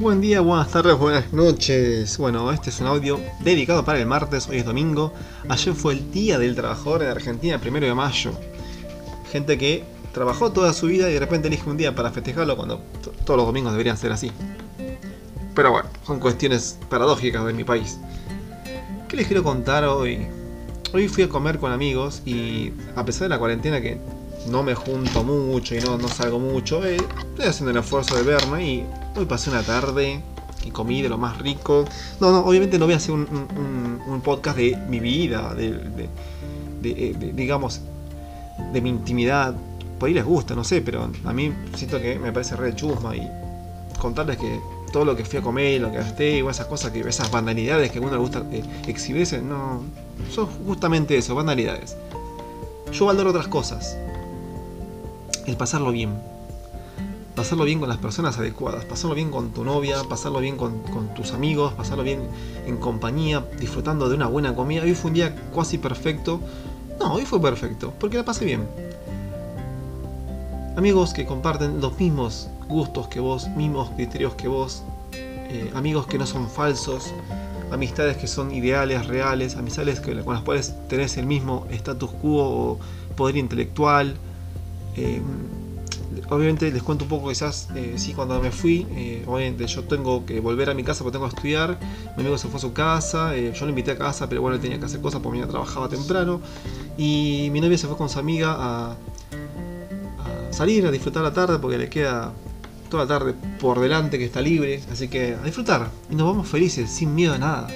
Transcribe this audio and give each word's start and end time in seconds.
Buen 0.00 0.22
día, 0.22 0.40
buenas 0.40 0.70
tardes, 0.70 0.96
buenas 0.96 1.30
noches. 1.30 2.16
Bueno, 2.16 2.50
este 2.52 2.70
es 2.70 2.80
un 2.80 2.86
audio 2.86 3.20
dedicado 3.40 3.84
para 3.84 3.98
el 3.98 4.06
martes, 4.06 4.48
hoy 4.48 4.56
es 4.56 4.64
domingo. 4.64 5.12
Ayer 5.46 5.74
fue 5.74 5.92
el 5.92 6.10
Día 6.10 6.38
del 6.38 6.56
Trabajador 6.56 7.02
en 7.02 7.10
Argentina, 7.10 7.58
primero 7.58 7.86
de 7.86 7.92
mayo. 7.92 8.32
Gente 9.30 9.58
que 9.58 9.84
trabajó 10.14 10.52
toda 10.52 10.72
su 10.72 10.86
vida 10.86 11.10
y 11.10 11.12
de 11.12 11.20
repente 11.20 11.48
elige 11.48 11.68
un 11.68 11.76
día 11.76 11.94
para 11.94 12.10
festejarlo 12.10 12.56
cuando 12.56 12.80
todos 13.26 13.36
los 13.36 13.44
domingos 13.44 13.72
deberían 13.72 13.98
ser 13.98 14.10
así. 14.10 14.32
Pero 15.54 15.70
bueno, 15.70 15.90
son 16.06 16.18
cuestiones 16.18 16.78
paradójicas 16.88 17.44
de 17.44 17.52
mi 17.52 17.64
país. 17.64 17.98
¿Qué 19.06 19.18
les 19.18 19.26
quiero 19.26 19.42
contar 19.42 19.84
hoy? 19.84 20.26
Hoy 20.94 21.08
fui 21.08 21.24
a 21.24 21.28
comer 21.28 21.58
con 21.58 21.72
amigos 21.72 22.22
y 22.24 22.72
a 22.96 23.04
pesar 23.04 23.24
de 23.24 23.28
la 23.28 23.38
cuarentena 23.38 23.82
que 23.82 24.00
no 24.48 24.62
me 24.62 24.74
junto 24.74 25.22
mucho 25.22 25.74
y 25.74 25.80
no, 25.80 25.98
no 25.98 26.08
salgo 26.08 26.38
mucho, 26.38 26.84
eh, 26.84 26.96
estoy 26.96 27.46
haciendo 27.46 27.70
el 27.70 27.76
esfuerzo 27.76 28.16
de 28.16 28.22
verme 28.22 28.64
y 28.64 28.86
hoy 29.16 29.24
pasé 29.26 29.50
una 29.50 29.62
tarde 29.62 30.22
y 30.64 30.70
comí 30.70 31.02
de 31.02 31.08
lo 31.08 31.18
más 31.18 31.38
rico. 31.38 31.84
No, 32.20 32.30
no, 32.32 32.40
obviamente 32.40 32.78
no 32.78 32.86
voy 32.86 32.94
a 32.94 32.98
hacer 32.98 33.12
un, 33.12 34.20
podcast 34.24 34.58
de 34.58 34.76
mi 34.88 35.00
vida, 35.00 35.54
de, 35.54 35.72
de, 36.82 37.32
digamos, 37.32 37.80
de 38.72 38.80
mi 38.80 38.90
intimidad. 38.90 39.54
Por 39.98 40.08
ahí 40.08 40.14
les 40.14 40.24
gusta, 40.24 40.54
no 40.54 40.64
sé, 40.64 40.82
pero 40.82 41.10
a 41.24 41.32
mí 41.32 41.52
siento 41.74 42.00
que 42.00 42.18
me 42.18 42.32
parece 42.32 42.56
re 42.56 42.74
chusma 42.74 43.16
y 43.16 43.28
contarles 43.98 44.38
que 44.38 44.60
todo 44.92 45.04
lo 45.04 45.16
que 45.16 45.24
fui 45.24 45.38
a 45.38 45.42
comer, 45.42 45.80
lo 45.80 45.90
que 45.90 45.98
gasté, 45.98 46.42
o 46.42 46.50
esas 46.50 46.66
cosas, 46.66 46.90
que 46.90 47.00
esas 47.00 47.30
banalidades 47.30 47.90
que 47.90 47.98
a 47.98 48.02
uno 48.02 48.10
le 48.12 48.18
gusta 48.18 48.44
eh, 48.50 48.62
exhibirse, 48.86 49.40
no, 49.40 49.82
son 50.30 50.46
justamente 50.66 51.16
eso, 51.16 51.34
banalidades. 51.34 51.96
Yo 52.92 53.06
valoro 53.06 53.30
otras 53.30 53.48
cosas 53.48 53.96
el 55.50 55.56
pasarlo 55.56 55.92
bien. 55.92 56.14
Pasarlo 57.34 57.64
bien 57.64 57.80
con 57.80 57.88
las 57.88 57.98
personas 57.98 58.38
adecuadas, 58.38 58.84
pasarlo 58.84 59.14
bien 59.14 59.30
con 59.30 59.50
tu 59.50 59.64
novia, 59.64 60.02
pasarlo 60.08 60.40
bien 60.40 60.56
con, 60.56 60.82
tus 61.14 61.32
amigos, 61.32 61.72
pasarlo 61.74 62.02
bien 62.02 62.22
en 62.66 62.76
compañía, 62.76 63.44
disfrutando 63.58 64.08
de 64.08 64.14
una 64.14 64.26
buena 64.26 64.54
comida. 64.54 64.82
Hoy 64.82 64.94
fue 64.94 65.08
un 65.08 65.14
día 65.14 65.34
casi 65.54 65.78
perfecto. 65.78 66.40
No, 66.98 67.14
hoy 67.14 67.24
fue 67.24 67.40
perfecto, 67.40 67.92
porque 67.98 68.16
la 68.16 68.24
pasé 68.24 68.44
bien. 68.44 68.68
Amigos 70.76 71.12
que 71.12 71.26
comparten 71.26 71.80
los 71.80 71.98
mismos 71.98 72.48
gustos 72.68 73.08
que 73.08 73.20
vos, 73.20 73.48
mismos 73.48 73.90
criterios 73.90 74.34
que 74.34 74.48
vos, 74.48 74.82
eh, 75.12 75.70
amigos 75.74 76.06
que 76.06 76.18
no 76.18 76.26
son 76.26 76.48
falsos, 76.48 77.12
amistades 77.72 78.16
que 78.16 78.26
son 78.26 78.52
ideales, 78.52 79.06
reales, 79.06 79.56
amistades 79.56 80.00
que, 80.00 80.20
con 80.22 80.34
las 80.34 80.42
cuales 80.42 80.74
tenés 80.88 81.16
el 81.16 81.26
mismo 81.26 81.66
status 81.70 82.10
quo 82.22 82.42
o 82.42 82.78
poder 83.16 83.36
intelectual, 83.36 84.16
eh, 84.96 85.20
obviamente 86.28 86.70
les 86.70 86.82
cuento 86.82 87.04
un 87.04 87.10
poco 87.10 87.28
quizás, 87.28 87.68
eh, 87.74 87.94
sí, 87.96 88.12
cuando 88.12 88.40
me 88.40 88.50
fui, 88.50 88.86
eh, 88.92 89.24
obviamente 89.26 89.66
yo 89.66 89.84
tengo 89.84 90.24
que 90.26 90.40
volver 90.40 90.70
a 90.70 90.74
mi 90.74 90.82
casa 90.82 91.04
porque 91.04 91.18
tengo 91.18 91.28
que 91.28 91.36
estudiar, 91.36 91.78
mi 92.16 92.22
amigo 92.22 92.38
se 92.38 92.48
fue 92.48 92.58
a 92.58 92.60
su 92.60 92.72
casa, 92.72 93.36
yo 93.36 93.64
lo 93.64 93.70
invité 93.70 93.92
a 93.92 93.98
casa, 93.98 94.28
pero 94.28 94.42
bueno, 94.42 94.58
tenía 94.58 94.78
que 94.78 94.84
hacer 94.84 95.00
cosas 95.00 95.20
porque 95.20 95.38
mi 95.38 95.46
trabajaba 95.46 95.88
temprano, 95.88 96.40
y 96.96 97.48
mi 97.52 97.60
novia 97.60 97.78
se 97.78 97.86
fue 97.86 97.96
con 97.96 98.08
su 98.08 98.18
amiga 98.18 98.54
a, 98.58 98.90
a 98.92 100.52
salir, 100.52 100.86
a 100.86 100.90
disfrutar 100.90 101.22
la 101.22 101.32
tarde 101.32 101.58
porque 101.58 101.78
le 101.78 101.88
queda 101.88 102.32
toda 102.88 103.04
la 103.04 103.08
tarde 103.08 103.34
por 103.60 103.78
delante 103.80 104.18
que 104.18 104.24
está 104.24 104.40
libre, 104.40 104.82
así 104.92 105.08
que 105.08 105.34
a 105.34 105.42
disfrutar, 105.42 105.90
y 106.10 106.14
nos 106.16 106.26
vamos 106.26 106.48
felices, 106.48 106.90
sin 106.90 107.14
miedo 107.14 107.34
a 107.34 107.38
nada. 107.38 107.68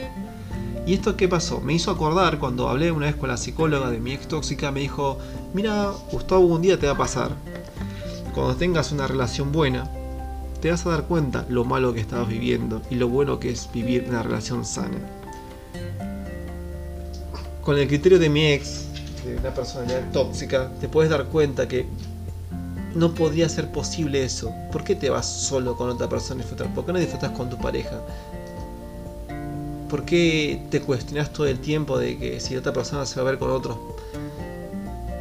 ¿Y 0.86 0.94
esto 0.94 1.16
qué 1.16 1.28
pasó? 1.28 1.60
Me 1.60 1.72
hizo 1.72 1.90
acordar 1.90 2.38
cuando 2.38 2.68
hablé 2.68 2.92
una 2.92 3.06
vez 3.06 3.16
con 3.16 3.30
la 3.30 3.38
psicóloga 3.38 3.90
de 3.90 4.00
mi 4.00 4.12
ex 4.12 4.28
tóxica, 4.28 4.70
me 4.70 4.80
dijo, 4.80 5.18
mira, 5.54 5.92
Gustavo, 6.12 6.44
un 6.44 6.60
día 6.60 6.78
te 6.78 6.86
va 6.86 6.92
a 6.92 6.98
pasar. 6.98 7.30
Cuando 8.34 8.54
tengas 8.56 8.92
una 8.92 9.06
relación 9.06 9.50
buena, 9.50 9.90
te 10.60 10.70
vas 10.70 10.84
a 10.84 10.90
dar 10.90 11.04
cuenta 11.04 11.46
lo 11.48 11.64
malo 11.64 11.94
que 11.94 12.00
estabas 12.00 12.28
viviendo 12.28 12.82
y 12.90 12.96
lo 12.96 13.08
bueno 13.08 13.40
que 13.40 13.50
es 13.50 13.70
vivir 13.72 14.04
una 14.08 14.22
relación 14.22 14.66
sana. 14.66 14.98
Con 17.62 17.78
el 17.78 17.88
criterio 17.88 18.18
de 18.18 18.28
mi 18.28 18.52
ex, 18.52 18.84
de 19.24 19.38
una 19.38 19.54
personalidad 19.54 20.12
tóxica, 20.12 20.70
te 20.80 20.88
puedes 20.88 21.10
dar 21.10 21.24
cuenta 21.26 21.66
que 21.66 21.86
no 22.94 23.14
podría 23.14 23.48
ser 23.48 23.72
posible 23.72 24.22
eso. 24.22 24.52
¿Por 24.70 24.84
qué 24.84 24.94
te 24.94 25.08
vas 25.08 25.26
solo 25.26 25.76
con 25.76 25.88
otra 25.88 26.10
persona 26.10 26.40
a 26.40 26.42
disfrutar? 26.42 26.74
¿Por 26.74 26.84
qué 26.84 26.92
no 26.92 26.98
disfrutas 26.98 27.30
con 27.30 27.48
tu 27.48 27.56
pareja? 27.56 28.02
¿Por 29.88 30.04
qué 30.04 30.62
te 30.70 30.80
cuestionas 30.80 31.32
todo 31.32 31.46
el 31.46 31.58
tiempo 31.60 31.98
de 31.98 32.16
que 32.16 32.40
si 32.40 32.56
otra 32.56 32.72
persona 32.72 33.04
se 33.06 33.20
va 33.20 33.28
a 33.28 33.30
ver 33.30 33.38
con 33.38 33.50
otro? 33.50 33.96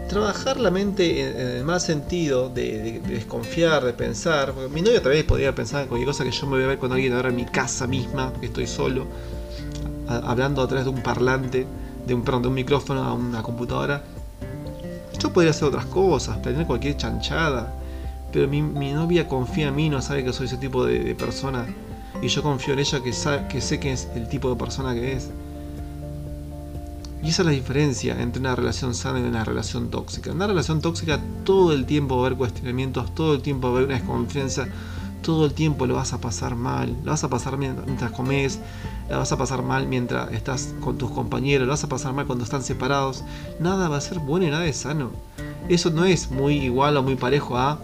Trabajar 0.07 0.59
la 0.59 0.72
mente 0.72 1.22
en, 1.22 1.57
el 1.57 1.63
más 1.63 1.84
sentido 1.84 2.50
de, 2.50 3.02
desconfiar, 3.07 3.84
de 3.84 3.94
pensar. 3.94 4.53
mi 4.72 4.81
novia 4.81 5.00
otra 5.00 5.12
vez 5.12 5.23
podría 5.25 5.53
pensar 5.53 5.84
en 5.84 5.88
cualquier 5.88 6.07
cosa 6.07 6.23
que 6.23 6.31
yo 6.31 6.46
me 6.47 6.56
voy 6.56 6.63
a 6.63 6.68
ver 6.68 6.78
con 6.78 6.91
alguien 6.91 7.13
ahora 7.13 7.29
en 7.29 7.35
mi 7.35 7.46
casa 7.46 7.88
misma, 7.88 8.31
que 8.40 8.46
estoy 8.47 8.68
solo, 8.68 9.06
hablando 10.07 10.62
a 10.62 10.68
través 10.68 10.85
de 10.85 10.91
un 10.91 11.02
parlante, 11.02 11.66
de 12.06 12.13
un, 12.13 12.23
perdón, 12.23 12.53
micrófono 12.53 13.03
a 13.03 13.13
una 13.13 13.44
computadora. 13.44 14.03
Yo 15.19 15.31
podría 15.34 15.52
hacer 15.52 15.68
otras 15.68 15.85
cosas, 15.85 16.41
tener 16.41 16.66
cualquier 16.66 16.97
chanchada, 16.97 17.73
pero 18.31 18.47
mi, 18.47 18.62
novia 18.62 19.28
confía 19.28 19.68
en 19.68 19.75
mí, 19.75 19.90
no 19.90 20.02
sabe 20.02 20.23
que 20.23 20.34
soy 20.34 20.47
ese 20.47 20.57
tipo 20.57 20.85
de 20.85 21.16
persona 21.16 21.66
y 22.22 22.28
yo 22.28 22.44
confío 22.44 22.74
en 22.74 22.79
ella 22.79 23.01
que, 23.01 23.12
que 23.50 23.62
sé 23.62 23.79
que 23.79 23.91
es 23.91 24.07
el 24.16 24.28
tipo 24.28 24.50
de 24.50 24.56
persona 24.56 24.94
que 24.94 25.13
es. 25.13 25.29
Y 27.24 27.29
esa 27.29 27.41
es 27.44 27.46
la 27.46 27.51
diferencia 27.53 28.22
entre 28.22 28.41
una 28.41 28.53
relación 28.53 28.94
sana 28.94 29.19
y 29.19 29.24
una 29.24 29.46
relación 29.46 29.90
tóxica. 29.90 30.29
En 30.29 30.35
una 30.35 30.47
relación 30.47 30.81
tóxica 30.81 31.22
todo 31.46 31.72
el 31.72 31.85
tiempo 31.85 32.18
va 32.18 32.23
a 32.23 32.25
haber 32.28 32.38
cuestionamientos, 32.38 33.16
todo 33.16 33.34
el 33.34 33.41
tiempo 33.41 33.68
va 33.68 33.75
a 33.75 33.78
haber 33.78 33.88
una 33.88 33.97
desconfianza, 33.97 34.68
todo 35.22 35.46
el 35.46 35.53
tiempo 35.53 35.88
lo 35.88 35.96
vas 35.96 36.12
a 36.12 36.19
pasar 36.19 36.56
mal, 36.56 36.94
lo 37.03 37.12
vas 37.12 37.23
a 37.23 37.29
pasar 37.29 37.57
mientras 37.57 38.12
comes, 38.12 38.59
la 39.09 39.18
vas 39.18 39.31
a 39.31 39.38
pasar 39.38 39.63
mal 39.63 39.88
mientras 39.88 40.34
estás 40.34 40.75
con 40.81 40.97
tus 40.97 41.12
compañeros, 41.12 41.66
lo 41.66 41.72
vas 41.72 41.84
a 41.85 41.88
pasar 41.88 42.13
mal 42.13 42.28
cuando 42.28 42.44
están 42.44 42.62
separados. 42.62 43.23
Nada 43.57 43.88
va 43.88 43.97
a 43.97 44.02
ser 44.02 44.19
bueno 44.19 44.46
y 44.46 44.50
nada 44.52 44.66
es 44.66 44.75
sano. 44.75 45.12
Eso 45.69 45.91
no 45.91 46.03
es 46.03 46.29
muy 46.29 46.56
igual 46.57 46.97
o 46.97 47.03
muy 47.03 47.16
parejo 47.16 47.57
a 47.57 47.79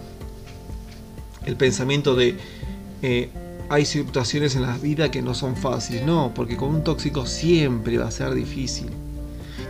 el 1.46 1.56
pensamiento 1.56 2.14
de 2.14 2.38
eh, 3.00 3.30
hay 3.70 3.84
situaciones 3.84 4.56
en 4.56 4.62
la 4.62 4.76
vida 4.76 5.12
que 5.12 5.22
no 5.22 5.32
son 5.32 5.54
fáciles, 5.54 6.04
no, 6.04 6.32
porque 6.34 6.56
con 6.56 6.74
un 6.74 6.82
tóxico 6.82 7.24
siempre 7.24 7.98
va 7.98 8.08
a 8.08 8.10
ser 8.10 8.34
difícil. 8.34 8.90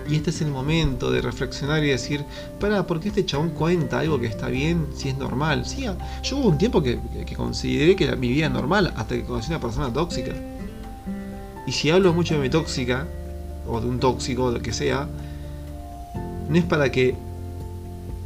Y 0.09 0.17
este 0.17 0.31
es 0.31 0.41
el 0.41 0.51
momento 0.51 1.11
de 1.11 1.21
reflexionar 1.21 1.85
y 1.85 1.89
decir, 1.89 2.25
para, 2.59 2.87
¿por 2.87 2.99
qué 2.99 3.09
este 3.09 3.27
chabón 3.27 3.51
cuenta 3.51 4.01
algo 4.01 4.19
que 4.19 4.27
está 4.27 4.49
bien 4.49 4.87
si 4.97 5.11
es 5.11 5.19
normal? 5.19 5.67
Sí, 5.67 5.85
yo 6.23 6.39
hubo 6.39 6.49
un 6.49 6.57
tiempo 6.57 6.83
que, 6.83 6.99
consideré 7.37 7.95
que 7.95 8.17
mi 8.17 8.31
vida 8.31 8.47
es 8.47 8.53
normal 8.53 8.91
hasta 8.97 9.17
que 9.17 9.23
conocí 9.23 9.53
a 9.53 9.57
una 9.57 9.61
persona 9.61 9.93
tóxica. 9.93 10.33
Y 11.67 11.73
si 11.73 11.91
hablo 11.91 12.15
mucho 12.15 12.35
de 12.35 12.41
mi 12.41 12.49
tóxica, 12.49 13.07
o 13.69 13.83
de 13.83 13.87
un 13.87 14.01
tóxico, 14.01 14.47
o 14.47 14.51
lo 14.51 14.63
que 14.63 14.73
sea, 14.73 15.09
no 16.49 16.57
es 16.57 16.65
para 16.65 16.91
que 16.91 17.15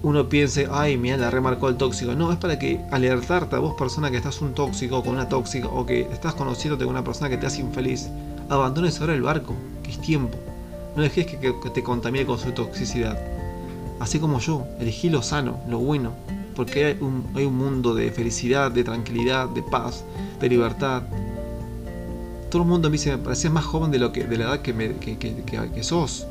uno 0.04 0.28
piense, 0.28 0.68
ay, 0.70 0.98
mira, 0.98 1.16
la 1.16 1.30
remarcó 1.30 1.70
el 1.70 1.76
tóxico. 1.76 2.14
No, 2.14 2.30
es 2.30 2.38
para 2.38 2.58
que 2.58 2.78
alertarte 2.90 3.56
a 3.56 3.58
vos, 3.58 3.74
persona 3.74 4.10
que 4.10 4.18
estás 4.18 4.42
un 4.42 4.52
tóxico 4.52 5.02
con 5.02 5.14
una 5.14 5.30
tóxica 5.30 5.66
o 5.66 5.86
que 5.86 6.02
estás 6.02 6.34
conociéndote 6.34 6.84
con 6.84 6.92
una 6.92 7.02
persona 7.02 7.30
que 7.30 7.38
te 7.38 7.46
hace 7.46 7.62
infeliz, 7.62 8.10
abandones 8.50 9.00
ahora 9.00 9.14
el 9.14 9.22
barco, 9.22 9.54
que 9.82 9.90
es 9.90 10.00
tiempo. 10.02 10.36
No 10.94 11.02
dejes 11.02 11.26
que, 11.26 11.52
te 11.52 11.82
contamine 11.82 12.26
con 12.26 12.38
su 12.38 12.52
toxicidad. 12.52 13.18
Así 13.98 14.18
como 14.18 14.40
yo, 14.40 14.66
elegí 14.78 15.08
lo 15.08 15.22
sano, 15.22 15.58
lo 15.68 15.78
bueno, 15.78 16.12
porque 16.54 16.84
hay 16.84 16.98
un, 17.00 17.26
hay 17.34 17.46
un 17.46 17.56
mundo 17.56 17.94
de 17.94 18.10
felicidad, 18.10 18.70
de 18.70 18.84
tranquilidad, 18.84 19.48
de 19.48 19.62
paz, 19.62 20.04
de 20.38 20.50
libertad. 20.50 21.04
Todo 22.50 22.62
el 22.62 22.68
mundo 22.68 22.90
me 22.90 22.98
dice, 22.98 23.10
me 23.16 23.22
pareces 23.22 23.50
más 23.50 23.64
joven 23.64 23.90
de, 23.90 23.98
lo 23.98 24.12
que, 24.12 24.24
de 24.24 24.36
la 24.36 24.44
edad 24.44 24.60
que, 24.60 24.74
me, 24.74 24.96
que, 24.96 25.16
que 25.16 25.82
sos. 25.82 26.26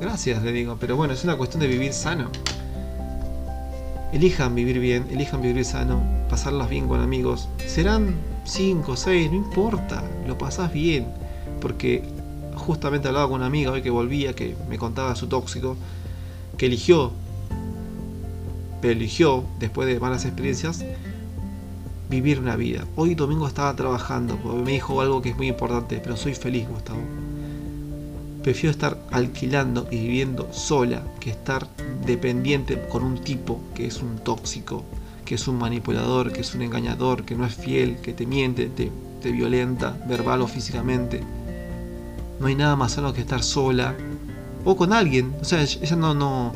Gracias, 0.00 0.42
le 0.42 0.52
digo, 0.52 0.78
pero 0.80 0.96
bueno, 0.96 1.12
es 1.12 1.22
una 1.22 1.36
cuestión 1.36 1.60
de 1.60 1.66
vivir 1.66 1.92
sano. 1.92 2.30
Elijan 4.12 4.54
vivir 4.56 4.80
bien, 4.80 5.06
elijan 5.10 5.40
vivir 5.40 5.64
sano, 5.64 6.02
pasarlas 6.28 6.68
bien 6.68 6.88
con 6.88 7.00
amigos. 7.00 7.48
Serán 7.66 8.16
5, 8.44 8.96
6, 8.96 9.30
no 9.30 9.36
importa, 9.36 10.02
lo 10.26 10.36
pasás 10.36 10.72
bien. 10.72 11.06
Porque 11.60 12.02
justamente 12.56 13.08
hablaba 13.08 13.28
con 13.28 13.36
una 13.36 13.46
amiga 13.46 13.70
hoy 13.70 13.82
que 13.82 13.90
volvía, 13.90 14.34
que 14.34 14.56
me 14.68 14.78
contaba 14.78 15.14
su 15.14 15.28
tóxico, 15.28 15.76
que 16.56 16.66
eligió, 16.66 17.12
pero 18.80 18.92
eligió, 18.92 19.44
después 19.58 19.86
de 19.86 20.00
malas 20.00 20.24
experiencias, 20.24 20.84
vivir 22.08 22.40
una 22.40 22.56
vida. 22.56 22.84
Hoy 22.96 23.14
domingo 23.14 23.46
estaba 23.46 23.74
trabajando, 23.76 24.36
me 24.36 24.72
dijo 24.72 25.00
algo 25.00 25.22
que 25.22 25.30
es 25.30 25.36
muy 25.36 25.48
importante, 25.48 26.00
pero 26.02 26.16
soy 26.16 26.34
feliz, 26.34 26.68
Gustavo. 26.68 26.98
Prefiero 28.42 28.70
estar 28.70 28.98
alquilando 29.10 29.86
y 29.90 30.00
viviendo 30.00 30.50
sola 30.50 31.02
que 31.20 31.30
estar 31.30 31.66
dependiente 32.06 32.80
con 32.88 33.04
un 33.04 33.18
tipo 33.18 33.60
que 33.74 33.86
es 33.86 34.00
un 34.00 34.18
tóxico, 34.18 34.82
que 35.26 35.34
es 35.34 35.46
un 35.46 35.58
manipulador, 35.58 36.32
que 36.32 36.40
es 36.40 36.54
un 36.54 36.62
engañador, 36.62 37.24
que 37.24 37.34
no 37.34 37.44
es 37.44 37.54
fiel, 37.54 37.98
que 37.98 38.14
te 38.14 38.24
miente, 38.24 38.70
te, 38.70 38.90
violenta, 39.30 39.94
verbal 40.08 40.40
o 40.40 40.46
físicamente. 40.46 41.22
No 42.40 42.46
hay 42.46 42.54
nada 42.54 42.76
más 42.76 42.92
sano 42.92 43.12
que 43.12 43.20
estar 43.20 43.42
sola 43.42 43.94
o 44.64 44.74
con 44.74 44.94
alguien. 44.94 45.34
O 45.42 45.44
sea, 45.44 45.62
ella 45.62 45.96
no, 45.96 46.14
no, 46.14 46.54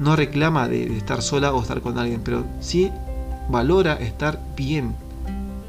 no 0.00 0.16
reclama 0.16 0.66
de, 0.66 0.96
estar 0.96 1.22
sola 1.22 1.52
o 1.52 1.62
estar 1.62 1.80
con 1.80 1.96
alguien, 1.96 2.22
pero 2.24 2.44
sí 2.58 2.90
valora 3.48 3.94
estar 3.94 4.40
bien. 4.56 4.96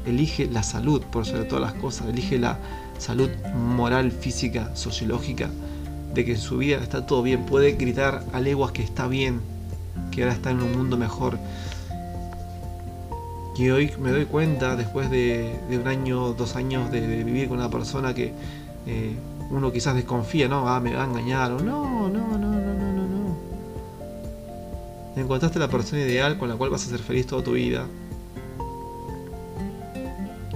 elige 0.06 0.46
la 0.46 0.64
salud 0.64 1.02
por 1.02 1.24
sobre 1.24 1.44
todas 1.44 1.62
las 1.62 1.80
cosas, 1.80 2.08
elige 2.08 2.36
la 2.36 2.58
salud 3.02 3.30
moral, 3.56 4.12
física, 4.12 4.70
sociológica, 4.76 5.50
de 6.14 6.24
que 6.24 6.32
en 6.32 6.38
su 6.38 6.58
vida 6.58 6.76
está 6.76 7.04
todo 7.04 7.22
bien, 7.22 7.44
puede 7.46 7.72
gritar 7.72 8.22
a 8.32 8.38
leguas 8.38 8.70
que 8.70 8.82
está 8.82 9.08
bien, 9.08 9.40
que 10.12 10.22
ahora 10.22 10.34
está 10.34 10.52
en 10.52 10.62
un 10.62 10.76
mundo 10.76 10.96
mejor. 10.96 11.36
Y 13.56 13.70
hoy 13.70 13.90
me 14.00 14.12
doy 14.12 14.26
cuenta, 14.26 14.76
después 14.76 15.10
de, 15.10 15.58
un 15.68 15.88
año, 15.88 16.32
dos 16.34 16.54
años 16.54 16.92
de, 16.92 17.00
vivir 17.24 17.48
con 17.48 17.58
una 17.58 17.68
persona 17.68 18.14
que 18.14 18.32
eh, 18.86 19.16
uno 19.50 19.72
quizás 19.72 19.96
desconfía, 19.96 20.46
¿no? 20.48 20.68
Ah, 20.68 20.78
me 20.78 20.94
va 20.94 21.02
a 21.02 21.06
engañar, 21.06 21.50
o 21.50 21.58
no, 21.58 22.08
no, 22.08 22.38
no, 22.38 22.38
no, 22.38 22.52
no, 22.52 22.92
no, 22.92 23.06
no. 23.08 23.36
Encontraste 25.16 25.58
la 25.58 25.68
persona 25.68 26.02
ideal 26.02 26.38
con 26.38 26.48
la 26.48 26.54
cual 26.54 26.70
vas 26.70 26.86
a 26.86 26.90
ser 26.90 27.00
feliz 27.00 27.26
toda 27.26 27.42
tu 27.42 27.54
vida. 27.54 27.84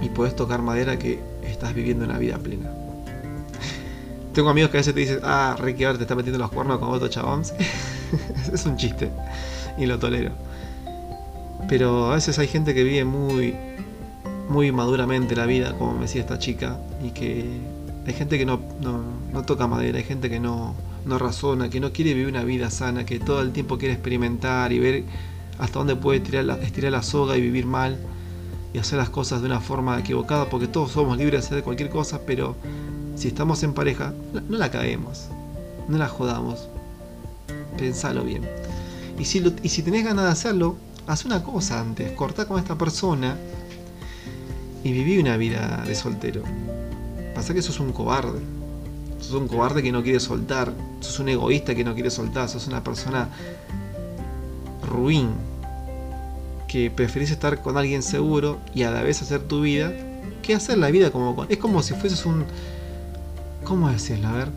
Y 0.01 0.09
puedes 0.09 0.35
tocar 0.35 0.61
madera 0.61 0.97
que 0.97 1.36
estás 1.51 1.73
viviendo 1.73 2.05
una 2.05 2.17
vida 2.17 2.37
plena. 2.37 2.69
Tengo 4.33 4.49
amigos 4.49 4.69
que 4.69 4.77
a 4.77 4.81
veces 4.81 4.93
te 4.93 4.99
dicen, 4.99 5.19
ah, 5.23 5.55
Ricky, 5.59 5.83
ahora 5.83 5.97
te 5.97 6.03
está 6.03 6.13
metiendo 6.15 6.37
los 6.37 6.51
cuernos 6.51 6.77
con 6.77 6.89
otro 6.89 7.07
chabón. 7.07 7.41
es 8.53 8.65
un 8.65 8.77
chiste. 8.77 9.09
Y 9.77 9.87
lo 9.87 9.97
tolero. 9.97 10.31
Pero 11.67 12.11
a 12.11 12.15
veces 12.15 12.37
hay 12.37 12.47
gente 12.47 12.73
que 12.73 12.83
vive 12.83 13.03
muy, 13.03 13.55
muy 14.47 14.71
maduramente 14.71 15.35
la 15.35 15.45
vida, 15.45 15.73
como 15.77 15.93
me 15.93 16.01
decía 16.01 16.21
esta 16.21 16.37
chica, 16.37 16.77
y 17.03 17.09
que 17.11 17.45
hay 18.05 18.13
gente 18.13 18.37
que 18.37 18.45
no, 18.45 18.59
no, 18.79 19.43
toca 19.43 19.67
madera, 19.67 19.97
hay 19.97 20.03
gente 20.03 20.29
que 20.29 20.39
no, 20.39 20.75
no 21.05 21.17
razona, 21.17 21.69
que 21.69 21.79
no 21.79 21.91
quiere 21.91 22.13
vivir 22.13 22.27
una 22.27 22.43
vida 22.43 22.69
sana, 22.69 23.05
que 23.05 23.19
todo 23.19 23.41
el 23.41 23.51
tiempo 23.51 23.77
quiere 23.77 23.95
experimentar 23.95 24.71
y 24.71 24.79
ver 24.79 25.03
hasta 25.59 25.79
dónde 25.79 25.95
puede 25.95 26.19
estirar 26.19 26.45
la, 26.45 26.55
estirar 26.55 26.91
la 26.91 27.01
soga 27.01 27.35
y 27.35 27.41
vivir 27.41 27.65
mal 27.65 27.97
y 28.73 28.79
hacer 28.79 28.97
las 28.97 29.09
cosas 29.09 29.41
de 29.41 29.47
una 29.47 29.59
forma 29.59 29.99
equivocada, 29.99 30.49
porque 30.49 30.67
todos 30.67 30.91
somos 30.91 31.17
libres 31.17 31.41
de 31.41 31.47
hacer 31.47 31.63
cualquier 31.63 31.89
cosa, 31.89 32.21
pero 32.25 32.55
si 33.15 33.27
estamos 33.27 33.63
en 33.63 33.73
pareja, 33.73 34.13
no 34.47 34.57
la 34.57 34.69
caemos, 34.69 35.27
no 35.87 35.97
la 35.97 36.07
jodamos, 36.07 36.67
pensalo 37.77 38.23
bien. 38.23 38.47
Y 39.17 39.25
si, 39.25 39.43
y 39.63 39.69
si 39.69 39.81
tenés 39.81 40.03
ganas 40.05 40.25
de 40.25 40.31
hacerlo, 40.31 40.75
haz 41.07 41.25
una 41.25 41.43
cosa 41.43 41.79
antes, 41.79 42.11
cortá 42.11 42.45
con 42.45 42.59
esta 42.59 42.77
persona 42.77 43.37
y 44.83 44.91
viví 44.91 45.17
una 45.17 45.37
vida 45.37 45.83
de 45.85 45.95
soltero. 45.95 46.43
Pasa 47.37 47.53
que 47.53 47.61
sos 47.61 47.79
un 47.79 47.91
cobarde. 47.91 48.39
Sos 49.19 49.33
un 49.33 49.47
cobarde 49.47 49.83
que 49.83 49.91
no 49.91 50.01
quiere 50.01 50.19
soltar. 50.19 50.73
Sos 51.01 51.19
un 51.19 51.29
egoísta 51.29 51.75
que 51.75 51.83
no 51.83 51.93
quiere 51.93 52.09
soltar. 52.09 52.49
Sos 52.49 52.67
una 52.67 52.83
persona 52.83 53.29
ruin. 54.89 55.29
Que 56.67 56.91
preferís 56.91 57.31
estar 57.31 57.61
con 57.61 57.77
alguien 57.77 58.03
seguro 58.03 58.59
y 58.73 58.83
a 58.83 58.91
la 58.91 59.01
vez 59.01 59.21
hacer 59.21 59.41
tu 59.41 59.61
vida 59.61 59.93
que 60.47 60.55
hacer 60.55 60.77
la 60.77 60.89
vida 60.89 61.11
como 61.11 61.45
Es 61.49 61.57
como 61.57 61.83
si 61.83 61.93
fueses 61.93 62.25
un. 62.25 62.45
¿Cómo 63.63 63.89
decirlo? 63.89 64.29
A 64.29 64.31
ver. 64.33 64.49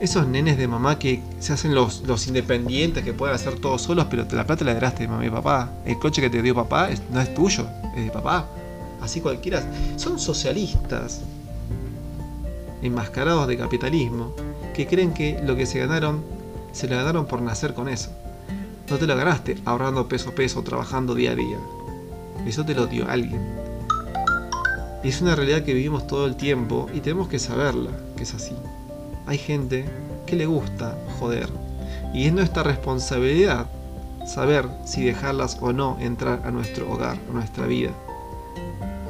Esos 0.00 0.28
nenes 0.28 0.56
de 0.56 0.68
mamá 0.68 1.00
que 1.00 1.20
se 1.40 1.52
hacen 1.52 1.74
los, 1.74 2.02
los 2.02 2.28
independientes, 2.28 3.02
que 3.02 3.12
pueden 3.12 3.34
hacer 3.34 3.58
todo 3.58 3.76
solos, 3.78 4.06
pero 4.08 4.26
te 4.26 4.36
la 4.36 4.46
plata 4.46 4.64
la 4.64 4.70
heredaste 4.70 5.02
de 5.02 5.08
mamá 5.08 5.26
y 5.26 5.30
papá. 5.30 5.72
El 5.84 5.98
coche 5.98 6.22
que 6.22 6.30
te 6.30 6.40
dio 6.40 6.54
papá 6.54 6.90
no 7.10 7.20
es 7.20 7.34
tuyo, 7.34 7.66
es 7.96 8.04
de 8.04 8.10
papá. 8.10 8.46
Así 9.00 9.20
cualquiera. 9.20 9.60
Son 9.96 10.20
socialistas 10.20 11.22
enmascarados 12.80 13.48
de 13.48 13.58
capitalismo 13.58 14.32
que 14.72 14.86
creen 14.86 15.12
que 15.12 15.40
lo 15.44 15.56
que 15.56 15.66
se 15.66 15.80
ganaron, 15.80 16.22
se 16.70 16.86
lo 16.86 16.94
ganaron 16.94 17.26
por 17.26 17.42
nacer 17.42 17.74
con 17.74 17.88
eso. 17.88 18.10
No 18.90 18.96
te 18.96 19.06
lo 19.06 19.16
ganaste 19.16 19.58
ahorrando 19.64 20.08
peso 20.08 20.30
a 20.30 20.34
peso, 20.34 20.62
trabajando 20.62 21.14
día 21.14 21.32
a 21.32 21.34
día. 21.34 21.58
Eso 22.46 22.64
te 22.64 22.74
lo 22.74 22.86
dio 22.86 23.08
alguien. 23.08 23.40
Y 25.04 25.08
es 25.08 25.20
una 25.20 25.36
realidad 25.36 25.62
que 25.62 25.74
vivimos 25.74 26.06
todo 26.06 26.26
el 26.26 26.36
tiempo 26.36 26.88
y 26.92 27.00
tenemos 27.00 27.28
que 27.28 27.38
saberla, 27.38 27.90
que 28.16 28.22
es 28.22 28.34
así. 28.34 28.54
Hay 29.26 29.38
gente 29.38 29.84
que 30.26 30.36
le 30.36 30.46
gusta 30.46 30.96
joder. 31.18 31.48
Y 32.14 32.26
es 32.26 32.32
nuestra 32.32 32.62
responsabilidad 32.62 33.66
saber 34.26 34.66
si 34.84 35.04
dejarlas 35.04 35.58
o 35.60 35.72
no 35.72 35.96
entrar 36.00 36.42
a 36.44 36.50
nuestro 36.50 36.90
hogar, 36.90 37.18
a 37.28 37.32
nuestra 37.32 37.66
vida. 37.66 37.90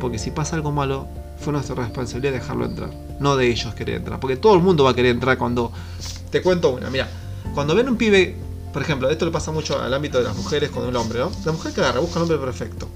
Porque 0.00 0.18
si 0.18 0.30
pasa 0.30 0.56
algo 0.56 0.72
malo, 0.72 1.06
fue 1.38 1.52
nuestra 1.52 1.76
responsabilidad 1.76 2.32
dejarlo 2.32 2.64
entrar 2.66 2.90
no 3.20 3.36
de 3.36 3.48
ellos 3.48 3.74
querer 3.74 3.96
entrar. 3.96 4.20
Porque 4.20 4.36
todo 4.36 4.54
el 4.54 4.62
mundo 4.62 4.84
va 4.84 4.90
a 4.90 4.94
querer 4.94 5.12
entrar 5.12 5.38
cuando. 5.38 5.72
Te 6.30 6.42
cuento 6.42 6.74
una, 6.74 6.90
mira. 6.90 7.08
Cuando 7.54 7.74
ven 7.74 7.88
un 7.88 7.96
pibe, 7.96 8.36
por 8.72 8.82
ejemplo, 8.82 9.10
esto 9.10 9.24
le 9.24 9.30
pasa 9.30 9.50
mucho 9.50 9.80
al 9.80 9.92
ámbito 9.92 10.18
de 10.18 10.24
las 10.24 10.36
mujeres 10.36 10.70
con 10.70 10.86
el 10.86 10.96
hombre, 10.96 11.20
¿no? 11.20 11.30
La 11.44 11.52
mujer 11.52 11.72
que 11.72 11.80
agarra, 11.80 12.00
busca 12.00 12.16
un 12.16 12.22
hombre 12.22 12.38
perfecto. 12.38 12.88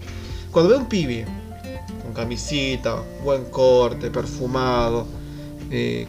Cuando 0.51 0.71
ve 0.71 0.77
un 0.77 0.87
pibe 0.87 1.27
con 2.03 2.13
camisita, 2.13 3.03
buen 3.25 3.45
corte, 3.47 4.11
perfumado, 4.11 5.07
eh, 5.71 6.07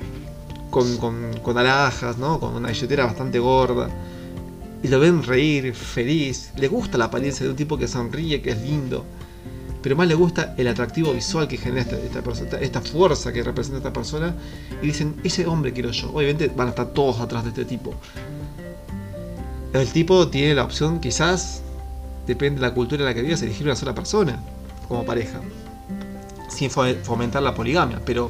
con, 0.69 0.97
con, 0.97 1.39
con 1.41 1.57
alhajas, 1.57 2.17
¿no? 2.17 2.39
Con 2.39 2.55
una 2.55 2.69
billetera 2.69 3.05
bastante 3.05 3.39
gorda. 3.39 3.89
Y 4.81 4.89
lo 4.89 4.99
ven 4.99 5.23
reír, 5.23 5.73
feliz. 5.73 6.51
Le 6.57 6.67
gusta 6.67 6.97
la 6.97 7.05
apariencia 7.05 7.45
de 7.45 7.51
un 7.51 7.55
tipo 7.55 7.77
que 7.77 7.87
sonríe, 7.87 8.41
que 8.41 8.51
es 8.51 8.61
lindo 8.61 9.05
pero 9.83 9.97
más 9.97 10.07
le 10.07 10.15
gusta 10.15 10.55
el 10.57 10.69
atractivo 10.69 11.13
visual 11.13 11.45
que 11.45 11.57
genera 11.57 11.81
esta, 11.81 11.97
esta, 11.97 12.59
esta 12.61 12.81
fuerza 12.81 13.33
que 13.33 13.43
representa 13.43 13.79
esta 13.79 13.91
persona, 13.91 14.33
y 14.81 14.87
dicen, 14.87 15.15
ese 15.25 15.45
hombre 15.45 15.73
quiero 15.73 15.91
yo. 15.91 16.09
Obviamente 16.13 16.47
van 16.47 16.67
a 16.67 16.69
estar 16.69 16.93
todos 16.93 17.19
atrás 17.19 17.43
de 17.43 17.49
este 17.49 17.65
tipo. 17.65 17.93
El 19.73 19.91
tipo 19.91 20.27
tiene 20.27 20.53
la 20.53 20.63
opción, 20.63 20.99
quizás, 20.99 21.63
depende 22.27 22.61
de 22.61 22.67
la 22.67 22.75
cultura 22.75 23.01
en 23.01 23.05
la 23.07 23.13
que 23.15 23.23
vivas, 23.23 23.41
elegir 23.41 23.65
una 23.65 23.75
sola 23.75 23.95
persona 23.95 24.39
como 24.87 25.03
pareja, 25.03 25.41
sin 26.47 26.69
fomentar 26.69 27.41
la 27.41 27.55
poligamia, 27.55 27.99
pero 28.05 28.29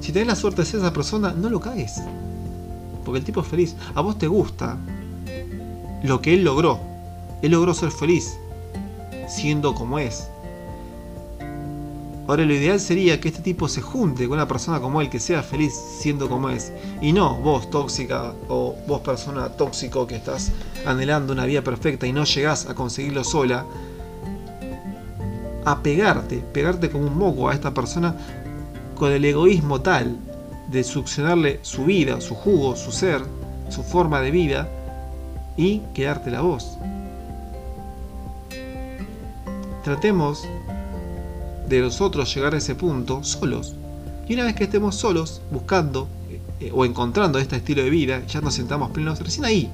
si 0.00 0.12
tenés 0.12 0.28
la 0.28 0.34
suerte 0.34 0.62
de 0.62 0.66
ser 0.66 0.80
esa 0.80 0.92
persona, 0.92 1.32
no 1.32 1.50
lo 1.50 1.60
caes. 1.60 2.00
Porque 3.04 3.18
el 3.18 3.24
tipo 3.24 3.42
es 3.42 3.46
feliz. 3.46 3.76
A 3.94 4.00
vos 4.00 4.16
te 4.16 4.26
gusta 4.26 4.78
lo 6.02 6.22
que 6.22 6.34
él 6.34 6.42
logró. 6.42 6.80
Él 7.42 7.52
logró 7.52 7.74
ser 7.74 7.90
feliz, 7.90 8.36
siendo 9.28 9.74
como 9.74 9.98
es. 9.98 10.28
Ahora 12.32 12.46
lo 12.46 12.54
ideal 12.54 12.80
sería 12.80 13.20
que 13.20 13.28
este 13.28 13.42
tipo 13.42 13.68
se 13.68 13.82
junte 13.82 14.26
con 14.26 14.38
una 14.38 14.48
persona 14.48 14.80
como 14.80 15.02
él, 15.02 15.10
que 15.10 15.20
sea 15.20 15.42
feliz 15.42 15.74
siendo 15.74 16.30
como 16.30 16.48
es. 16.48 16.72
Y 17.02 17.12
no 17.12 17.34
vos 17.34 17.68
tóxica 17.68 18.32
o 18.48 18.74
vos 18.86 19.02
persona 19.02 19.50
tóxico 19.50 20.06
que 20.06 20.16
estás 20.16 20.50
anhelando 20.86 21.34
una 21.34 21.44
vida 21.44 21.60
perfecta 21.60 22.06
y 22.06 22.12
no 22.14 22.24
llegás 22.24 22.70
a 22.70 22.74
conseguirlo 22.74 23.22
sola. 23.22 23.66
A 25.66 25.82
pegarte, 25.82 26.38
pegarte 26.38 26.88
como 26.88 27.06
un 27.06 27.18
moco 27.18 27.50
a 27.50 27.52
esta 27.52 27.74
persona 27.74 28.16
con 28.94 29.12
el 29.12 29.26
egoísmo 29.26 29.82
tal 29.82 30.16
de 30.68 30.84
succionarle 30.84 31.60
su 31.60 31.84
vida, 31.84 32.18
su 32.22 32.34
jugo, 32.34 32.76
su 32.76 32.92
ser, 32.92 33.20
su 33.68 33.82
forma 33.82 34.22
de 34.22 34.30
vida 34.30 34.70
y 35.58 35.80
quedarte 35.92 36.30
la 36.30 36.40
voz. 36.40 36.78
Tratemos 39.84 40.48
de 41.72 41.80
nosotros 41.80 42.32
llegar 42.34 42.54
a 42.54 42.58
ese 42.58 42.74
punto 42.74 43.24
solos. 43.24 43.74
Y 44.28 44.34
una 44.34 44.44
vez 44.44 44.54
que 44.54 44.64
estemos 44.64 44.94
solos, 44.94 45.40
buscando 45.50 46.06
eh, 46.60 46.70
o 46.72 46.84
encontrando 46.84 47.38
este 47.38 47.56
estilo 47.56 47.82
de 47.82 47.90
vida, 47.90 48.24
ya 48.26 48.40
nos 48.40 48.54
sentamos 48.54 48.90
plenos, 48.90 49.18
recién 49.20 49.46
ahí 49.46 49.70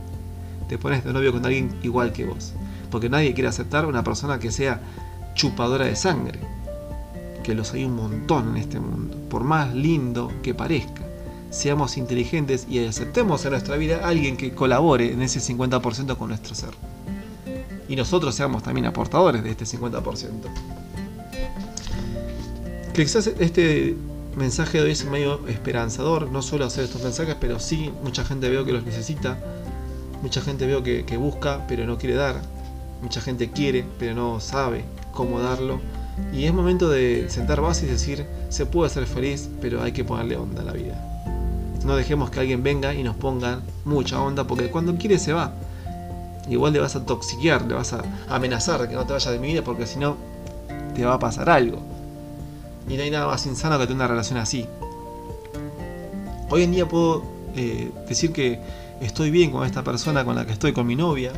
te 0.68 0.78
pones 0.78 1.02
de 1.04 1.12
novio 1.12 1.32
con 1.32 1.44
alguien 1.44 1.74
igual 1.82 2.12
que 2.12 2.24
vos. 2.24 2.52
Porque 2.90 3.08
nadie 3.08 3.34
quiere 3.34 3.48
aceptar 3.48 3.84
una 3.84 4.04
persona 4.04 4.38
que 4.38 4.52
sea 4.52 4.80
chupadora 5.34 5.86
de 5.86 5.96
sangre. 5.96 6.38
Que 7.42 7.54
los 7.54 7.72
hay 7.72 7.84
un 7.84 7.96
montón 7.96 8.50
en 8.50 8.58
este 8.58 8.78
mundo. 8.78 9.16
Por 9.28 9.42
más 9.44 9.74
lindo 9.74 10.30
que 10.42 10.54
parezca. 10.54 11.02
Seamos 11.50 11.96
inteligentes 11.96 12.66
y 12.68 12.84
aceptemos 12.84 13.44
en 13.44 13.52
nuestra 13.52 13.76
vida 13.76 14.04
a 14.04 14.08
alguien 14.08 14.36
que 14.36 14.52
colabore 14.52 15.12
en 15.12 15.22
ese 15.22 15.40
50% 15.40 16.16
con 16.16 16.28
nuestro 16.28 16.54
ser. 16.54 16.70
Y 17.88 17.96
nosotros 17.96 18.34
seamos 18.34 18.62
también 18.62 18.86
aportadores 18.86 19.42
de 19.42 19.50
este 19.50 19.64
50% 19.64 20.77
quizás 23.04 23.28
este 23.38 23.96
mensaje 24.36 24.78
de 24.78 24.84
hoy 24.84 24.90
es 24.90 25.04
medio 25.04 25.46
esperanzador. 25.46 26.30
No 26.30 26.42
suelo 26.42 26.64
hacer 26.64 26.84
estos 26.84 27.02
mensajes, 27.02 27.36
pero 27.40 27.60
sí, 27.60 27.92
mucha 28.02 28.24
gente 28.24 28.48
veo 28.48 28.64
que 28.64 28.72
los 28.72 28.84
necesita. 28.84 29.38
Mucha 30.22 30.40
gente 30.40 30.66
veo 30.66 30.82
que, 30.82 31.16
busca, 31.16 31.64
pero 31.68 31.86
no 31.86 31.96
quiere 31.96 32.16
dar. 32.16 32.40
Mucha 33.00 33.20
gente 33.20 33.50
quiere, 33.50 33.84
pero 34.00 34.14
no 34.14 34.40
sabe 34.40 34.84
cómo 35.12 35.40
darlo. 35.40 35.80
Y 36.32 36.44
es 36.44 36.52
momento 36.52 36.88
de 36.88 37.26
sentar 37.28 37.60
bases 37.60 37.84
y 37.84 37.86
decir, 37.86 38.26
se 38.48 38.66
puede 38.66 38.90
ser 38.90 39.06
feliz, 39.06 39.48
pero 39.60 39.80
hay 39.82 39.92
que 39.92 40.04
ponerle 40.04 40.36
onda 40.36 40.62
a 40.62 40.64
la 40.64 40.72
vida. 40.72 41.00
No 41.84 41.94
dejemos 41.94 42.30
que 42.30 42.40
alguien 42.40 42.64
venga 42.64 42.94
y 42.94 43.04
nos 43.04 43.14
ponga 43.14 43.60
mucha 43.84 44.20
onda, 44.20 44.44
porque 44.44 44.70
cuando 44.70 44.96
quiere 44.96 45.18
se 45.18 45.32
va. 45.32 45.52
Igual 46.48 46.72
le 46.72 46.80
vas 46.80 46.96
a 46.96 47.06
toxiquear, 47.06 47.62
le 47.62 47.74
vas 47.74 47.92
a 47.92 48.02
amenazar 48.28 48.88
que 48.88 48.96
no 48.96 49.06
te 49.06 49.12
vayas 49.12 49.32
de 49.32 49.38
mi 49.38 49.48
vida, 49.52 49.62
porque 49.62 49.86
si 49.86 50.00
no, 50.00 50.16
te 50.96 51.04
va 51.04 51.14
a 51.14 51.18
pasar 51.20 51.48
algo. 51.48 51.97
Y 52.88 52.96
no 52.96 53.02
hay 53.02 53.10
nada 53.10 53.26
más 53.26 53.44
insano 53.46 53.78
que 53.78 53.84
tener 53.84 53.96
una 53.96 54.08
relación 54.08 54.38
así. 54.38 54.66
Hoy 56.50 56.62
en 56.62 56.72
día 56.72 56.88
puedo 56.88 57.22
eh, 57.54 57.90
decir 58.08 58.32
que 58.32 58.58
estoy 59.00 59.30
bien 59.30 59.50
con 59.50 59.66
esta 59.66 59.84
persona 59.84 60.24
con 60.24 60.34
la 60.34 60.46
que 60.46 60.52
estoy, 60.52 60.72
con 60.72 60.86
mi 60.86 60.96
novia. 60.96 61.32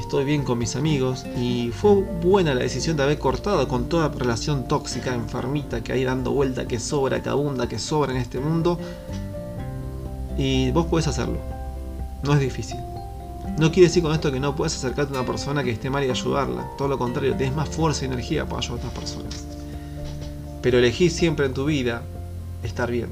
estoy 0.00 0.24
bien 0.24 0.44
con 0.44 0.58
mis 0.58 0.76
amigos 0.76 1.26
y 1.36 1.70
fue 1.70 2.02
buena 2.22 2.54
la 2.54 2.62
decisión 2.62 2.96
de 2.96 3.02
haber 3.02 3.18
cortado 3.18 3.66
con 3.66 3.88
toda 3.88 4.08
relación 4.08 4.68
tóxica, 4.68 5.14
enfermita 5.14 5.82
que 5.82 5.92
hay 5.92 6.04
dando 6.04 6.30
vuelta, 6.30 6.66
que 6.66 6.78
sobra, 6.78 7.22
que 7.22 7.28
abunda, 7.28 7.68
que 7.68 7.78
sobra 7.78 8.12
en 8.12 8.18
este 8.18 8.38
mundo. 8.38 8.78
Y 10.38 10.70
vos 10.70 10.86
podés 10.86 11.08
hacerlo. 11.08 11.38
No 12.22 12.34
es 12.34 12.40
difícil. 12.40 12.78
No 13.58 13.72
quiere 13.72 13.88
decir 13.88 14.02
con 14.02 14.12
esto 14.12 14.30
que 14.30 14.40
no 14.40 14.54
puedes 14.54 14.76
acercarte 14.76 15.14
a 15.14 15.20
una 15.20 15.26
persona 15.26 15.64
que 15.64 15.72
esté 15.72 15.90
mal 15.90 16.04
y 16.04 16.10
ayudarla. 16.10 16.70
Todo 16.78 16.88
lo 16.88 16.98
contrario, 16.98 17.34
tienes 17.36 17.54
más 17.54 17.68
fuerza 17.68 18.04
y 18.04 18.06
energía 18.06 18.46
para 18.46 18.58
ayudar 18.58 18.84
a 18.84 18.88
otras 18.88 18.92
personas. 18.94 19.51
Pero 20.62 20.78
elegí 20.78 21.10
siempre 21.10 21.46
en 21.46 21.54
tu 21.54 21.64
vida 21.64 22.02
estar 22.62 22.90
bien. 22.90 23.08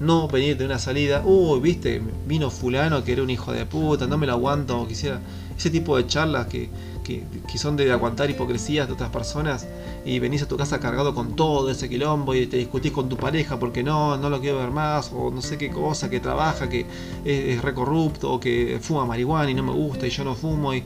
No 0.00 0.26
venir 0.26 0.56
de 0.56 0.64
una 0.64 0.78
salida, 0.78 1.22
uy, 1.24 1.60
viste, 1.60 2.02
vino 2.26 2.50
fulano 2.50 3.04
que 3.04 3.12
era 3.12 3.22
un 3.22 3.30
hijo 3.30 3.52
de 3.52 3.66
puta, 3.66 4.06
no 4.06 4.18
me 4.18 4.26
lo 4.26 4.32
aguanto, 4.32 4.80
o 4.80 4.88
quisiera. 4.88 5.20
Ese 5.56 5.70
tipo 5.70 5.96
de 5.96 6.06
charlas 6.06 6.46
que, 6.46 6.70
que, 7.04 7.58
son 7.58 7.76
de 7.76 7.92
aguantar 7.92 8.30
hipocresías 8.30 8.86
de 8.88 8.94
otras 8.94 9.10
personas 9.10 9.68
y 10.04 10.18
venís 10.18 10.42
a 10.42 10.48
tu 10.48 10.56
casa 10.56 10.80
cargado 10.80 11.14
con 11.14 11.36
todo 11.36 11.70
ese 11.70 11.88
quilombo 11.88 12.34
y 12.34 12.46
te 12.46 12.56
discutís 12.56 12.90
con 12.90 13.08
tu 13.08 13.16
pareja 13.16 13.58
porque 13.58 13.82
no, 13.82 14.16
no 14.16 14.30
lo 14.30 14.40
quiero 14.40 14.58
ver 14.58 14.70
más, 14.70 15.12
o 15.14 15.30
no 15.30 15.42
sé 15.42 15.58
qué 15.58 15.70
cosa, 15.70 16.10
que 16.10 16.20
trabaja, 16.20 16.68
que 16.68 16.80
es, 17.24 17.56
es 17.56 17.62
recorrupto, 17.62 18.32
o 18.32 18.40
que 18.40 18.78
fuma 18.80 19.04
marihuana 19.06 19.50
y 19.50 19.54
no 19.54 19.62
me 19.62 19.72
gusta 19.72 20.06
y 20.06 20.10
yo 20.10 20.24
no 20.24 20.34
fumo. 20.34 20.74
Y, 20.74 20.82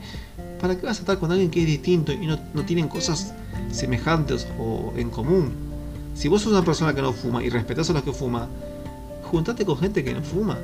¿Para 0.59 0.75
qué 0.75 0.85
vas 0.85 0.97
a 0.97 1.01
estar 1.01 1.17
con 1.19 1.31
alguien 1.31 1.49
que 1.49 1.61
es 1.61 1.67
distinto 1.67 2.11
y 2.11 2.27
no, 2.27 2.37
no 2.53 2.65
tienen 2.65 2.87
cosas 2.87 3.33
semejantes 3.71 4.47
o 4.59 4.93
en 4.95 5.09
común? 5.09 5.66
Si 6.17 6.27
vos 6.27 6.41
sos 6.41 6.51
una 6.51 6.65
persona 6.65 6.95
que 6.95 7.01
no 7.03 7.13
fuma 7.13 7.43
y 7.43 7.49
respetás 7.49 7.91
a 7.91 7.93
los 7.93 8.01
que 8.01 8.11
fuman, 8.11 8.47
juntate 9.29 9.63
con 9.65 9.77
gente 9.77 10.03
que 10.03 10.15
no 10.15 10.23
fuma. 10.23 10.57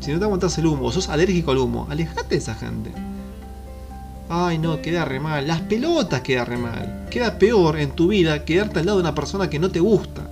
Si 0.00 0.12
no 0.12 0.18
te 0.18 0.26
aguantas 0.26 0.58
el 0.58 0.66
humo, 0.66 0.92
sos 0.92 1.08
alérgico 1.08 1.52
al 1.52 1.58
humo, 1.58 1.86
alejate 1.88 2.34
de 2.34 2.36
esa 2.36 2.54
gente. 2.54 2.92
Ay, 4.28 4.58
no, 4.58 4.82
queda 4.82 5.06
re 5.06 5.18
mal. 5.18 5.46
Las 5.46 5.62
pelotas 5.62 6.20
queda 6.20 6.44
re 6.44 6.58
mal. 6.58 7.06
Queda 7.10 7.38
peor 7.38 7.78
en 7.78 7.92
tu 7.92 8.08
vida 8.08 8.44
quedarte 8.44 8.80
al 8.80 8.86
lado 8.86 8.98
de 8.98 9.04
una 9.04 9.14
persona 9.14 9.48
que 9.48 9.58
no 9.58 9.70
te 9.70 9.80
gusta. 9.80 10.28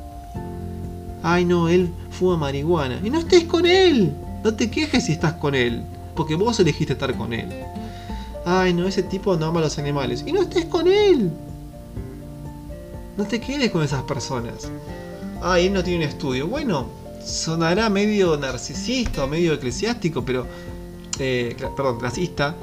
Ay, 1.22 1.46
no, 1.46 1.70
él 1.70 1.90
fuma 2.10 2.36
marihuana. 2.36 3.00
Y 3.02 3.08
no 3.08 3.18
estés 3.18 3.44
con 3.44 3.64
él. 3.64 4.12
No 4.44 4.52
te 4.52 4.70
quejes 4.70 5.06
si 5.06 5.12
estás 5.12 5.34
con 5.34 5.54
él. 5.54 5.82
Porque 6.14 6.34
vos 6.34 6.60
elegiste 6.60 6.92
estar 6.92 7.16
con 7.16 7.32
él. 7.32 7.48
Ay, 8.44 8.74
no, 8.74 8.86
ese 8.86 9.02
tipo 9.02 9.34
no 9.38 9.46
ama 9.46 9.60
a 9.60 9.62
los 9.62 9.78
animales. 9.78 10.22
Y 10.26 10.32
no 10.32 10.42
estés 10.42 10.66
con 10.66 10.86
él. 10.86 11.30
No 13.16 13.24
te 13.24 13.40
quedes 13.40 13.70
con 13.70 13.82
esas 13.82 14.02
personas 14.02 14.68
ah, 15.44 15.60
él 15.60 15.72
no 15.72 15.84
tiene 15.84 16.04
un 16.04 16.10
estudio. 16.10 16.48
Bueno, 16.48 16.88
sonará 17.24 17.88
medio 17.90 18.36
narcisista 18.36 19.24
o 19.24 19.28
medio 19.28 19.52
eclesiástico, 19.52 20.24
pero. 20.24 20.46
Eh, 21.18 21.54
perdón, 21.76 21.98
clasista. 21.98 22.56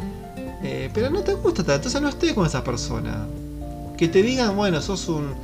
Eh, 0.64 0.90
pero 0.94 1.10
no 1.10 1.22
te 1.22 1.34
gusta 1.34 1.64
tanto, 1.64 1.74
entonces 1.74 2.02
no 2.02 2.10
estés 2.10 2.34
con 2.34 2.46
esa 2.46 2.64
persona. 2.64 3.26
Que 3.98 4.08
te 4.08 4.22
digan, 4.22 4.56
bueno, 4.56 4.82
sos 4.82 5.08
un, 5.08 5.36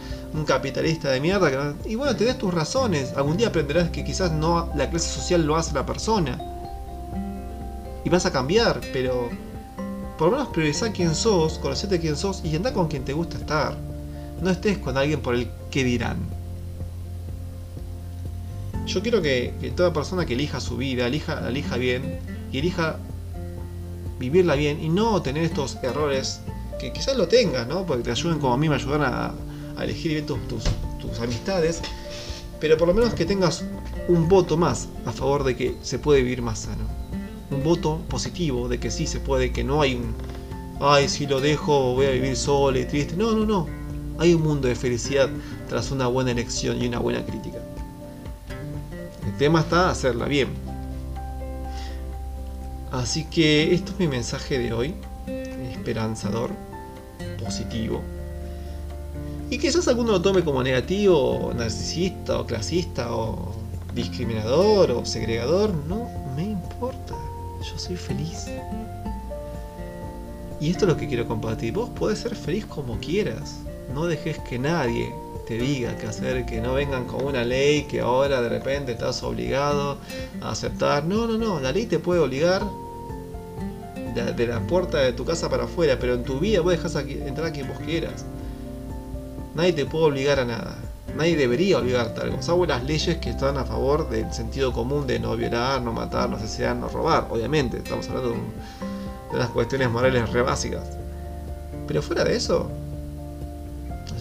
capitalista 0.46 1.10
de 1.10 1.20
mierda. 1.20 1.74
y 1.86 1.96
bueno, 1.96 2.16
te 2.16 2.26
das 2.26 2.38
tus 2.38 2.54
razones. 2.54 3.14
Algún 3.16 3.38
día 3.38 3.48
aprenderás 3.48 3.90
que 3.90 4.04
quizás 4.04 4.32
no 4.32 4.70
la 4.76 4.90
clase 4.90 5.10
social 5.10 5.46
lo 5.46 5.56
hace 5.56 5.74
la 5.74 5.86
persona. 5.86 6.40
Y 8.04 8.10
vas 8.10 8.26
a 8.26 8.32
cambiar, 8.32 8.82
pero 8.94 9.30
por 10.18 10.30
lo 10.30 10.38
menos 10.38 10.50
priorizá 10.50 10.92
quién 10.92 11.14
sos, 11.14 11.60
conocete 11.60 12.00
quién 12.00 12.16
sos 12.16 12.42
y 12.44 12.56
anda 12.56 12.74
con 12.74 12.88
quien 12.88 13.04
te 13.04 13.14
gusta 13.14 13.38
estar. 13.38 13.76
No 14.42 14.50
estés 14.50 14.78
con 14.78 14.98
alguien 14.98 15.22
por 15.22 15.36
el 15.36 15.50
que 15.72 15.84
dirán. 15.84 16.18
Yo 18.88 19.02
quiero 19.02 19.22
que, 19.22 19.54
toda 19.76 19.92
persona 19.92 20.26
que 20.26 20.34
elija 20.34 20.62
su 20.62 20.78
vida, 20.78 21.08
elija, 21.08 21.48
elija 21.50 21.76
bien 21.78 22.20
y 22.52 22.60
elija 22.60 22.98
vivirla 24.18 24.56
bien 24.56 24.82
y 24.82 24.90
no 24.90 25.22
tener 25.22 25.44
estos 25.44 25.78
errores 25.84 26.40
que 26.80 26.94
quizás 26.94 27.18
lo 27.18 27.28
tengas, 27.28 27.68
¿no? 27.68 27.86
Porque 27.86 28.04
te 28.04 28.12
ayuden 28.12 28.40
como 28.40 28.54
a 28.54 28.58
mí 28.58 28.70
me 28.70 28.76
ayudan 28.76 29.02
a, 29.04 29.34
elegir 29.84 30.14
bien 30.14 30.26
tus, 30.26 30.40
tus, 31.00 31.20
amistades, 31.20 31.82
pero 32.60 32.78
por 32.78 32.88
lo 32.88 32.94
menos 32.96 33.14
que 33.14 33.26
tengas 33.26 33.64
un 34.08 34.28
voto 34.28 34.58
más 34.58 34.88
a 35.06 35.12
favor 35.12 35.44
de 35.44 35.56
que 35.56 35.76
se 35.84 36.00
puede 36.00 36.22
vivir 36.22 36.42
más 36.42 36.60
sano. 36.60 36.86
Un 37.52 37.64
voto 37.64 38.02
positivo 38.10 38.68
de 38.68 38.80
que 38.80 38.90
sí 38.90 39.06
se 39.06 39.20
puede, 39.20 39.52
que 39.52 39.64
no 39.64 39.82
hay 39.82 39.96
un, 39.96 40.16
ay, 40.80 41.10
si 41.10 41.28
lo 41.28 41.42
dejo 41.42 41.94
voy 41.94 42.08
a 42.08 42.12
vivir 42.12 42.36
solo 42.36 42.80
y 42.80 42.86
triste. 42.86 43.16
No, 43.16 43.34
no, 43.34 43.46
no. 43.46 43.77
Hay 44.20 44.34
un 44.34 44.42
mundo 44.42 44.68
de 44.68 44.76
felicidad 44.76 45.30
tras 45.70 45.92
una 45.92 46.08
buena 46.08 46.32
elección 46.32 46.82
y 46.82 46.88
una 46.88 47.00
buena 47.00 47.26
crítica. 47.26 47.60
El 49.26 49.38
tema 49.38 49.60
está 49.60 49.90
hacerla 49.90 50.26
bien. 50.26 50.50
Así 52.92 53.26
que 53.26 53.74
esto 53.74 53.92
es 53.92 54.00
mi 54.00 54.08
mensaje 54.08 54.58
de 54.58 54.74
hoy, 54.74 54.96
esperanzador, 55.72 56.52
positivo. 57.44 58.02
Y 59.50 59.58
quizás 59.60 59.88
alguno 59.88 60.14
lo 60.14 60.22
tome 60.22 60.44
como 60.44 60.64
negativo, 60.64 61.54
narcisista, 61.56 62.40
o 62.40 62.46
clasista, 62.46 63.14
o 63.16 63.54
discriminador, 63.94 64.92
o 64.92 65.06
segregador. 65.06 65.74
No 65.88 66.10
me 66.36 66.44
importa. 66.44 67.14
Yo 67.62 67.78
soy 67.78 67.96
feliz. 67.96 68.48
Y 70.60 70.72
esto 70.72 70.86
es 70.86 70.92
lo 70.92 70.98
que 70.98 71.08
quiero 71.08 71.28
compartir. 71.28 71.74
Vos 71.74 71.90
podés 71.90 72.20
ser 72.20 72.36
feliz 72.36 72.66
como 72.66 72.98
quieras. 73.00 73.58
No 73.94 74.06
dejes 74.06 74.38
que 74.40 74.60
nadie 74.60 75.14
te 75.48 75.58
diga 75.58 75.96
qué 75.98 76.08
hacer, 76.08 76.46
que 76.46 76.60
no 76.60 76.74
vengan 76.74 77.06
con 77.06 77.26
una 77.26 77.44
ley 77.46 77.84
que 77.84 78.02
ahora 78.02 78.42
de 78.42 78.50
repente 78.50 78.92
estás 78.92 79.24
obligado 79.24 79.98
a 80.42 80.52
aceptar. 80.52 81.06
No, 81.06 81.26
no, 81.26 81.38
no, 81.38 81.60
la 81.60 81.72
ley 81.72 81.86
te 81.86 82.00
puede 82.00 82.20
obligar 82.20 82.64
de, 84.14 84.48
la 84.48 84.60
puerta 84.62 84.98
de 84.98 85.14
tu 85.14 85.24
casa 85.24 85.50
para 85.50 85.66
afuera, 85.66 85.98
pero 86.00 86.16
en 86.16 86.24
tu 86.24 86.40
vida 86.40 86.62
vos 86.62 86.72
dejas 86.72 86.96
entrar 86.96 87.48
a 87.48 87.52
quien 87.52 87.68
vos 87.68 87.80
quieras. 87.80 88.26
Nadie 89.56 89.74
te 89.74 89.86
puede 89.86 90.06
obligar 90.06 90.40
a 90.40 90.46
nada. 90.46 90.76
Nadie 91.16 91.38
debería 91.38 91.80
obligarte 91.80 92.20
a 92.20 92.24
algo. 92.26 92.42
Salvo 92.42 92.66
las 92.66 92.84
leyes 92.84 93.18
que 93.18 93.30
están 93.30 93.58
a 93.58 93.64
favor 93.64 94.10
del 94.10 94.32
sentido 94.34 94.74
común 94.74 95.08
de 95.08 95.20
no 95.20 95.36
violar, 95.36 95.82
no 95.82 95.94
matar, 95.94 96.30
no 96.30 96.36
asesinar, 96.36 96.76
no 96.76 96.90
robar. 96.90 97.28
Obviamente, 97.32 97.78
estamos 97.78 98.08
hablando 98.10 98.32
de, 98.32 98.38
de 99.32 99.38
las 99.40 99.50
cuestiones 99.50 99.90
morales 99.90 100.30
re 100.32 100.42
básicas. 100.42 100.84
Pero 101.88 102.02
fuera 102.02 102.24
de 102.24 102.36
eso, 102.36 102.70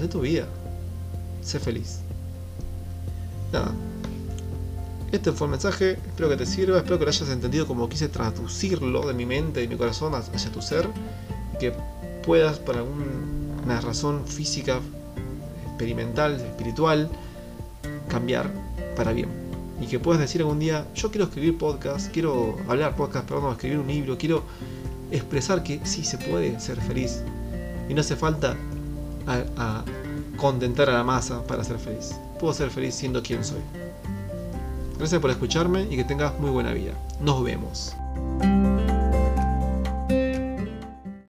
haz 0.02 0.08
tu 0.08 0.20
vida 0.20 0.46
sé 1.46 1.60
feliz. 1.60 2.00
Nada. 3.52 3.72
Este 5.12 5.30
fue 5.30 5.46
el 5.46 5.52
mensaje, 5.52 5.92
espero 5.92 6.28
que 6.28 6.36
te 6.36 6.44
sirva, 6.44 6.78
espero 6.78 6.98
que 6.98 7.04
lo 7.04 7.10
hayas 7.10 7.28
entendido 7.30 7.66
como 7.66 7.88
quise 7.88 8.08
traducirlo 8.08 9.06
de 9.06 9.14
mi 9.14 9.24
mente, 9.24 9.60
de 9.60 9.68
mi 9.68 9.76
corazón 9.76 10.14
hacia 10.14 10.50
tu 10.50 10.60
ser, 10.60 10.88
y 11.54 11.58
que 11.58 11.72
puedas 12.24 12.58
por 12.58 12.76
alguna 12.76 13.80
razón 13.80 14.26
física, 14.26 14.80
experimental, 15.68 16.34
espiritual, 16.34 17.08
cambiar 18.08 18.50
para 18.96 19.12
bien. 19.12 19.28
Y 19.80 19.86
que 19.86 20.00
puedas 20.00 20.20
decir 20.20 20.40
algún 20.40 20.58
día, 20.58 20.86
yo 20.94 21.10
quiero 21.10 21.26
escribir 21.26 21.56
podcast, 21.56 22.10
quiero 22.10 22.56
hablar 22.66 22.96
podcast, 22.96 23.28
perdón, 23.28 23.52
escribir 23.52 23.78
un 23.78 23.86
libro, 23.86 24.18
quiero 24.18 24.42
expresar 25.12 25.62
que 25.62 25.80
sí 25.84 26.02
se 26.02 26.18
puede 26.18 26.58
ser 26.58 26.80
feliz. 26.80 27.22
Y 27.88 27.94
no 27.94 28.00
hace 28.00 28.16
falta 28.16 28.56
a 29.26 29.84
contentar 30.36 30.88
a 30.90 30.92
la 30.92 31.04
masa 31.04 31.42
para 31.46 31.64
ser 31.64 31.78
feliz. 31.78 32.14
Puedo 32.38 32.52
ser 32.52 32.70
feliz 32.70 32.94
siendo 32.94 33.22
quien 33.22 33.44
soy. 33.44 33.60
Gracias 34.98 35.20
por 35.20 35.30
escucharme 35.30 35.86
y 35.90 35.96
que 35.96 36.04
tengas 36.04 36.38
muy 36.38 36.50
buena 36.50 36.72
vida. 36.72 36.92
Nos 37.20 37.42
vemos. 37.42 37.94